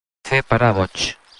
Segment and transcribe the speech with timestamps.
[0.29, 1.07] Fer parar boig.